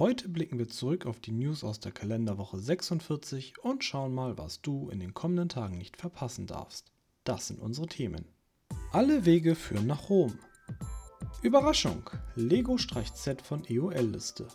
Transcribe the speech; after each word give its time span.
Heute 0.00 0.28
blicken 0.28 0.58
wir 0.58 0.68
zurück 0.68 1.06
auf 1.06 1.20
die 1.20 1.30
News 1.30 1.62
aus 1.62 1.78
der 1.78 1.92
Kalenderwoche 1.92 2.58
46 2.58 3.62
und 3.62 3.84
schauen 3.84 4.12
mal, 4.12 4.36
was 4.36 4.60
du 4.60 4.90
in 4.90 4.98
den 4.98 5.14
kommenden 5.14 5.48
Tagen 5.48 5.78
nicht 5.78 5.96
verpassen 5.96 6.48
darfst. 6.48 6.90
Das 7.22 7.46
sind 7.46 7.60
unsere 7.60 7.86
Themen. 7.86 8.24
Alle 8.90 9.24
Wege 9.24 9.54
führen 9.54 9.86
nach 9.86 10.10
Rom. 10.10 10.36
Überraschung! 11.42 12.10
Lego 12.34 12.76
streicht 12.76 13.16
Set 13.16 13.40
von 13.40 13.64
EOL-Liste. 13.68 14.48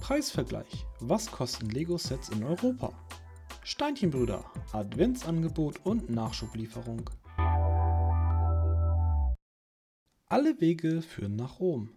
Preisvergleich. 0.00 0.86
Was 1.00 1.32
kosten 1.32 1.68
Lego-Sets 1.68 2.28
in 2.28 2.44
Europa? 2.44 2.92
Steinchenbrüder, 3.64 4.44
Adventsangebot 4.70 5.84
und 5.84 6.10
Nachschublieferung. 6.10 7.10
Alle 10.28 10.60
Wege 10.60 11.02
führen 11.02 11.34
nach 11.34 11.58
Rom. 11.58 11.90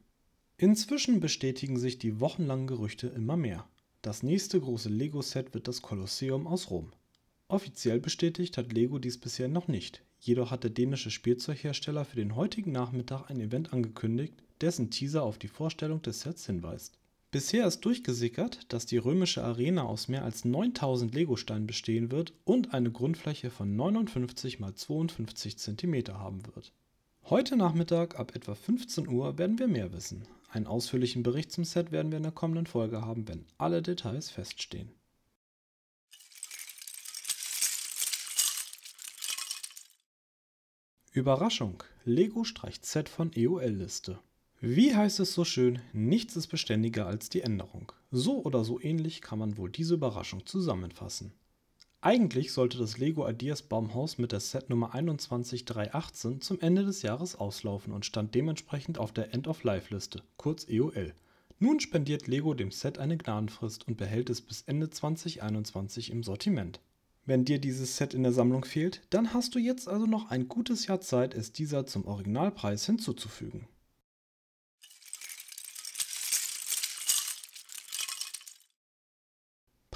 Inzwischen 0.62 1.22
bestätigen 1.22 1.80
sich 1.80 2.00
die 2.00 2.20
wochenlangen 2.20 2.68
Gerüchte 2.68 3.08
immer 3.08 3.38
mehr. 3.38 3.66
Das 4.02 4.24
nächste 4.24 4.60
große 4.60 4.90
Lego-Set 4.90 5.54
wird 5.54 5.70
das 5.70 5.82
Kolosseum 5.82 6.48
aus 6.48 6.70
Rom. 6.70 6.92
Offiziell 7.48 8.02
bestätigt 8.02 8.58
hat 8.58 8.74
Lego 8.74 9.00
dies 9.00 9.18
bisher 9.18 9.48
noch 9.48 9.70
nicht, 9.70 10.04
jedoch 10.20 10.52
hat 10.52 10.66
der 10.66 10.72
dänische 10.72 11.12
Spielzeughersteller 11.12 12.04
für 12.04 12.18
den 12.18 12.36
heutigen 12.36 12.74
Nachmittag 12.74 13.30
ein 13.30 13.40
Event 13.40 13.72
angekündigt, 13.72 14.34
dessen 14.60 14.92
Teaser 14.92 15.24
auf 15.24 15.38
die 15.38 15.48
Vorstellung 15.48 16.02
des 16.02 16.20
Sets 16.20 16.48
hinweist. 16.48 17.00
Bisher 17.32 17.66
ist 17.66 17.80
durchgesickert, 17.86 18.74
dass 18.74 18.86
die 18.86 18.98
römische 18.98 19.42
Arena 19.46 19.84
aus 19.84 20.10
mehr 20.10 20.26
als 20.26 20.44
9000 20.44 21.16
Lego-Steinen 21.16 21.68
bestehen 21.68 22.12
wird 22.12 22.34
und 22.44 22.74
eine 22.74 22.92
Grundfläche 22.92 23.50
von 23.50 23.78
59 23.78 24.60
x 24.60 24.76
52 24.76 25.58
cm 25.58 26.10
haben 26.10 26.46
wird. 26.48 26.74
Heute 27.30 27.56
Nachmittag 27.56 28.20
ab 28.20 28.36
etwa 28.36 28.56
15 28.56 29.08
Uhr 29.08 29.38
werden 29.38 29.58
wir 29.58 29.70
mehr 29.70 29.94
wissen. 29.94 30.24
Einen 30.50 30.66
ausführlichen 30.66 31.22
Bericht 31.22 31.52
zum 31.52 31.64
Set 31.64 31.92
werden 31.92 32.12
wir 32.12 32.18
in 32.18 32.24
der 32.24 32.32
kommenden 32.32 32.66
Folge 32.66 33.02
haben, 33.02 33.28
wenn 33.28 33.46
alle 33.60 33.84
Details 33.84 34.32
feststehen. 34.32 34.90
Überraschung! 41.12 41.84
Lego 42.04 42.44
streicht 42.44 42.86
Set 42.86 43.10
von 43.10 43.32
EOL-Liste. 43.36 44.20
Wie 44.60 44.96
heißt 44.96 45.20
es 45.20 45.34
so 45.34 45.46
schön, 45.46 45.80
nichts 45.94 46.36
ist 46.36 46.48
beständiger 46.48 47.06
als 47.06 47.30
die 47.30 47.42
Änderung. 47.42 47.92
So 48.10 48.44
oder 48.44 48.64
so 48.64 48.82
ähnlich 48.82 49.22
kann 49.22 49.38
man 49.38 49.56
wohl 49.58 49.70
diese 49.70 49.94
Überraschung 49.94 50.46
zusammenfassen. 50.46 51.32
Eigentlich 52.02 52.54
sollte 52.54 52.78
das 52.78 52.98
Lego 52.98 53.28
Ideas 53.28 53.62
Baumhaus 53.62 54.18
mit 54.18 54.32
der 54.32 54.40
Setnummer 54.40 54.96
21318 54.96 56.40
zum 56.40 56.62
Ende 56.62 56.86
des 56.86 57.02
Jahres 57.02 57.36
auslaufen 57.36 57.92
und 57.92 58.06
stand 58.06 58.34
dementsprechend 58.36 58.98
auf 58.98 59.12
der 59.12 59.34
End-of-Life-Liste, 59.34 60.24
kurz 60.38 60.66
EOL. 60.70 61.14
Nun 61.60 61.82
spendiert 61.82 62.28
Lego 62.28 62.54
dem 62.54 62.72
Set 62.72 63.00
eine 63.00 63.18
Gnadenfrist 63.18 63.86
und 63.86 63.98
behält 63.98 64.30
es 64.30 64.40
bis 64.40 64.62
Ende 64.62 64.90
2021 64.90 66.12
im 66.12 66.24
Sortiment. 66.24 66.80
Wenn 67.26 67.44
dir 67.44 67.60
dieses 67.60 67.98
Set 67.98 68.14
in 68.14 68.24
der 68.24 68.32
Sammlung 68.32 68.64
fehlt, 68.64 69.02
dann 69.10 69.34
hast 69.34 69.54
du 69.54 69.60
jetzt 69.60 69.90
also 69.90 70.06
noch 70.06 70.32
ein 70.32 70.48
gutes 70.48 70.88
Jahr 70.88 71.02
Zeit, 71.02 71.36
es 71.36 71.52
dieser 71.52 71.86
zum 71.86 72.06
Originalpreis 72.06 72.86
hinzuzufügen. 72.86 73.68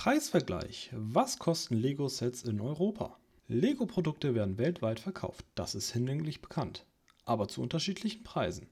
Preisvergleich. 0.04 0.90
Was 0.92 1.40
kosten 1.40 1.76
Lego-Sets 1.76 2.44
in 2.44 2.60
Europa? 2.60 3.18
Lego-Produkte 3.48 4.36
werden 4.36 4.58
weltweit 4.58 5.00
verkauft, 5.00 5.46
das 5.56 5.76
ist 5.76 5.94
hinlänglich 5.94 6.42
bekannt, 6.42 6.86
aber 7.24 7.48
zu 7.48 7.62
unterschiedlichen 7.62 8.22
Preisen. 8.22 8.68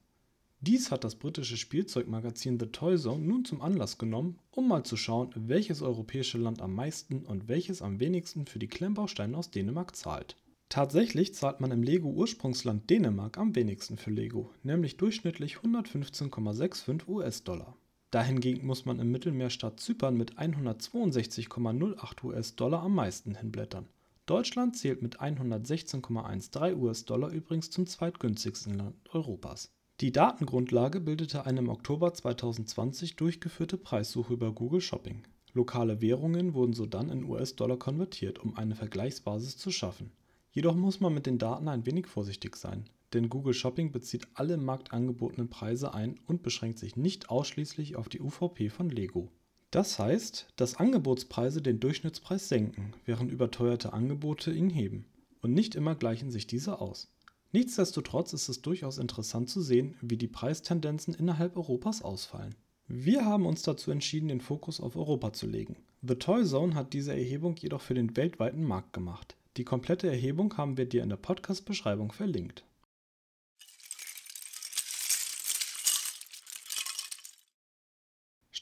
Dies 0.60 0.92
hat 0.92 1.06
das 1.06 1.16
britische 1.16 1.56
Spielzeugmagazin 1.56 2.60
The 2.60 2.66
Toy 2.66 2.98
Zone 2.98 3.24
nun 3.24 3.46
zum 3.46 3.62
Anlass 3.62 3.98
genommen, 3.98 4.40
um 4.52 4.68
mal 4.68 4.84
zu 4.84 4.98
schauen, 4.98 5.30
welches 5.34 5.82
europäische 5.82 6.38
Land 6.38 6.62
am 6.62 6.76
meisten 6.76 7.24
und 7.24 7.48
welches 7.48 7.82
am 7.82 8.02
wenigsten 8.02 8.46
für 8.46 8.60
die 8.60 8.68
Klemmbausteine 8.68 9.38
aus 9.38 9.52
Dänemark 9.52 9.96
zahlt. 9.96 10.36
Tatsächlich 10.68 11.34
zahlt 11.34 11.62
man 11.62 11.72
im 11.72 11.82
Lego-Ursprungsland 11.82 12.90
Dänemark 12.90 13.38
am 13.38 13.56
wenigsten 13.56 13.96
für 13.96 14.12
Lego, 14.12 14.50
nämlich 14.64 14.98
durchschnittlich 14.98 15.60
115,65 15.60 17.08
US-Dollar. 17.08 17.78
Dahingegen 18.12 18.68
muss 18.68 18.84
man 18.84 19.00
im 19.00 19.10
Mittelmeerstaat 19.10 19.80
Zypern 19.80 20.18
mit 20.18 20.38
162,08 20.38 22.24
US-Dollar 22.26 22.84
am 22.84 22.94
meisten 22.94 23.36
hinblättern. 23.36 23.88
Deutschland 24.26 24.76
zählt 24.76 25.02
mit 25.02 25.22
116,13 25.22 26.76
US-Dollar 26.76 27.32
übrigens 27.32 27.72
zum 27.72 27.88
zweitgünstigsten 27.88 28.74
Land 28.74 28.96
Europas. 29.14 29.72
Die 30.02 30.12
Datengrundlage 30.12 31.00
bildete 31.00 31.46
eine 31.46 31.60
im 31.60 31.70
Oktober 31.70 32.14
2020 32.14 33.16
durchgeführte 33.16 33.78
Preissuche 33.78 34.34
über 34.34 34.52
Google 34.52 34.82
Shopping. 34.82 35.24
Lokale 35.54 36.02
Währungen 36.02 36.54
wurden 36.54 36.74
sodann 36.74 37.10
in 37.10 37.24
US-Dollar 37.24 37.78
konvertiert, 37.78 38.40
um 38.40 38.58
eine 38.58 38.76
Vergleichsbasis 38.76 39.58
zu 39.58 39.72
schaffen. 39.72 40.12
Jedoch 40.52 40.76
muss 40.76 41.00
man 41.00 41.14
mit 41.14 41.28
den 41.28 41.38
Daten 41.38 41.70
ein 41.70 41.86
wenig 41.86 42.08
vorsichtig 42.08 42.58
sein 42.58 42.84
denn 43.14 43.30
Google 43.30 43.54
Shopping 43.54 43.92
bezieht 43.92 44.28
alle 44.34 44.56
im 44.56 44.66
Markt 44.66 44.94
angebotenen 44.94 45.50
Preise 45.50 45.94
ein 45.94 46.20
und 46.28 46.44
beschränkt 46.44 46.80
sich 46.80 46.96
nicht 46.96 47.30
ausschließlich 47.30 47.96
auf 47.96 48.10
die 48.10 48.22
UVP 48.22 48.70
von 48.70 48.90
Lego. 48.90 49.32
Das 49.72 50.00
heißt, 50.00 50.48
dass 50.58 50.76
Angebotspreise 50.76 51.62
den 51.62 51.80
Durchschnittspreis 51.80 52.50
senken, 52.50 52.94
während 53.06 53.32
überteuerte 53.32 53.94
Angebote 53.94 54.52
ihn 54.52 54.70
heben. 54.70 55.06
Und 55.42 55.54
nicht 55.54 55.76
immer 55.76 55.96
gleichen 55.96 56.30
sich 56.30 56.46
diese 56.46 56.80
aus. 56.80 57.12
Nichtsdestotrotz 57.54 58.34
ist 58.34 58.50
es 58.50 58.62
durchaus 58.62 58.98
interessant 58.98 59.50
zu 59.50 59.62
sehen, 59.62 59.96
wie 60.02 60.18
die 60.18 60.28
Preistendenzen 60.28 61.14
innerhalb 61.14 61.58
Europas 61.58 62.02
ausfallen. 62.02 62.56
Wir 62.88 63.26
haben 63.26 63.46
uns 63.46 63.62
dazu 63.62 63.92
entschieden, 63.92 64.28
den 64.28 64.42
Fokus 64.42 64.82
auf 64.82 64.96
Europa 64.96 65.32
zu 65.32 65.48
legen. 65.48 65.78
The 66.02 66.16
Toy 66.16 66.44
Zone 66.44 66.76
hat 66.76 66.94
diese 66.94 67.14
Erhebung 67.14 67.56
jedoch 67.58 67.82
für 67.82 67.94
den 67.94 68.18
weltweiten 68.18 68.64
Markt 68.64 68.92
gemacht. 68.92 69.38
Die 69.58 69.64
komplette 69.64 70.08
Erhebung 70.08 70.56
haben 70.58 70.78
wir 70.78 70.86
dir 70.86 71.04
in 71.04 71.10
der 71.10 71.18
Podcast-Beschreibung 71.18 72.12
verlinkt. 72.12 72.66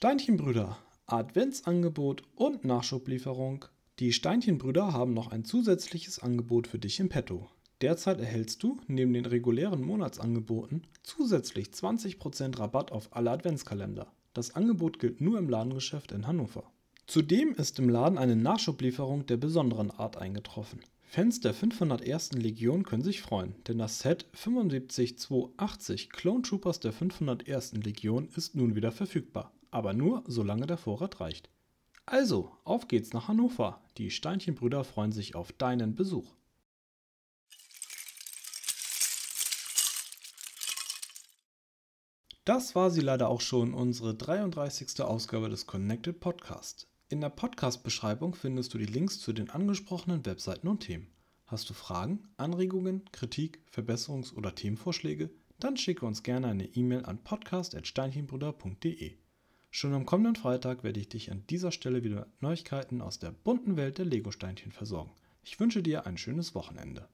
Steinchenbrüder, 0.02 0.78
Adventsangebot 1.08 2.24
und 2.36 2.64
Nachschublieferung. 2.64 3.66
Die 4.00 4.14
Steinchenbrüder 4.14 4.94
haben 4.94 5.14
noch 5.14 5.34
ein 5.34 5.44
zusätzliches 5.44 6.20
Angebot 6.20 6.68
für 6.68 6.80
dich 6.80 7.02
im 7.02 7.10
Petto. 7.10 7.50
Derzeit 7.82 8.22
erhältst 8.22 8.64
du, 8.64 8.80
neben 8.88 9.12
den 9.12 9.26
regulären 9.26 9.82
Monatsangeboten, 9.82 10.88
zusätzlich 11.04 11.72
20% 11.72 12.60
Rabatt 12.60 12.94
auf 12.94 13.14
alle 13.14 13.32
Adventskalender. 13.32 14.10
Das 14.34 14.56
Angebot 14.56 15.00
gilt 15.00 15.20
nur 15.20 15.38
im 15.38 15.50
Ladengeschäft 15.50 16.14
in 16.14 16.28
Hannover. 16.28 16.64
Zudem 17.06 17.54
ist 17.56 17.78
im 17.78 17.90
Laden 17.90 18.18
eine 18.18 18.38
Nachschublieferung 18.38 19.26
der 19.26 19.36
besonderen 19.36 19.92
Art 19.92 20.16
eingetroffen. 20.16 20.80
Fans 21.10 21.42
der 21.42 21.54
501. 21.54 22.32
Legion 22.36 22.84
können 22.84 23.04
sich 23.04 23.22
freuen, 23.22 23.54
denn 23.68 23.80
das 23.80 24.00
Set 24.00 24.28
75280 24.32 26.10
Clone 26.10 26.44
Troopers 26.44 26.80
der 26.80 26.94
501. 26.94 27.74
Legion 27.84 28.30
ist 28.34 28.56
nun 28.56 28.76
wieder 28.76 28.94
verfügbar 28.94 29.52
aber 29.72 29.94
nur 29.94 30.24
solange 30.28 30.68
der 30.68 30.78
Vorrat 30.78 31.20
reicht. 31.20 31.50
Also, 32.06 32.52
auf 32.64 32.88
geht's 32.88 33.14
nach 33.14 33.28
Hannover. 33.28 33.82
Die 33.98 34.10
Steinchenbrüder 34.10 34.84
freuen 34.84 35.12
sich 35.12 35.36
auf 35.36 35.52
deinen 35.52 35.96
Besuch. 35.96 36.34
Das 42.46 42.74
war 42.74 42.90
sie 42.90 43.02
leider 43.02 43.30
auch 43.30 43.42
schon, 43.42 43.76
unsere 43.76 44.16
33. 44.16 45.02
Ausgabe 45.02 45.50
des 45.50 45.68
Connected 45.68 46.20
Podcast. 46.20 46.88
In 47.08 47.22
der 47.22 47.30
Podcast-Beschreibung 47.30 48.34
findest 48.34 48.74
du 48.74 48.80
die 48.80 48.88
Links 48.88 49.20
zu 49.20 49.34
den 49.34 49.52
angesprochenen 49.52 50.26
Webseiten 50.26 50.68
und 50.68 50.80
Themen. 50.80 51.12
Hast 51.46 51.70
du 51.70 51.76
Fragen, 51.76 52.28
Anregungen, 52.38 53.06
Kritik, 53.12 53.60
Verbesserungs- 53.72 54.34
oder 54.34 54.56
Themenvorschläge? 54.56 55.30
Dann 55.60 55.78
schicke 55.78 56.08
uns 56.08 56.24
gerne 56.24 56.48
eine 56.48 56.66
E-Mail 56.66 57.06
an 57.06 57.24
podcast.steinchenbrüder.de. 57.24 59.18
Schon 59.72 59.94
am 59.94 60.06
kommenden 60.06 60.36
Freitag 60.36 60.84
werde 60.84 61.00
ich 61.00 61.10
dich 61.10 61.32
an 61.32 61.44
dieser 61.48 61.72
Stelle 61.72 62.04
wieder 62.04 62.22
mit 62.22 62.42
Neuigkeiten 62.42 63.02
aus 63.02 63.20
der 63.20 63.32
bunten 63.32 63.78
Welt 63.78 64.00
der 64.00 64.06
Lego-Steinchen 64.06 64.72
versorgen. 64.72 65.12
Ich 65.44 65.60
wünsche 65.60 65.84
dir 65.84 66.08
ein 66.08 66.18
schönes 66.18 66.56
Wochenende. 66.56 67.08